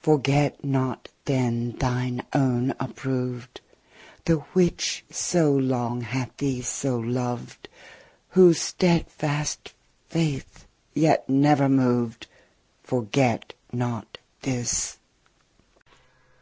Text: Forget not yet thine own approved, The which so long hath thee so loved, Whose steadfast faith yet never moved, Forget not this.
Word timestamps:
Forget 0.00 0.62
not 0.62 1.08
yet 1.26 1.78
thine 1.78 2.22
own 2.34 2.74
approved, 2.78 3.62
The 4.26 4.34
which 4.52 5.06
so 5.10 5.52
long 5.54 6.02
hath 6.02 6.36
thee 6.36 6.60
so 6.60 6.98
loved, 6.98 7.70
Whose 8.32 8.60
steadfast 8.60 9.72
faith 10.06 10.66
yet 10.92 11.26
never 11.30 11.70
moved, 11.70 12.26
Forget 12.82 13.54
not 13.72 14.18
this. 14.42 14.98